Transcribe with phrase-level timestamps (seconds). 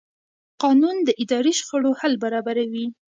[0.61, 2.85] قانون د اداري شخړو حل برابروي.